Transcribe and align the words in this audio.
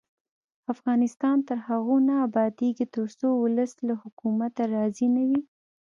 افغانستان 0.73 1.37
تر 1.47 1.57
هغو 1.67 1.95
نه 2.07 2.15
ابادیږي، 2.27 2.85
ترڅو 2.95 3.27
ولس 3.43 3.71
له 3.87 3.93
حکومته 4.03 4.61
راضي 4.75 5.07
نه 5.15 5.23
وي. 5.29 5.41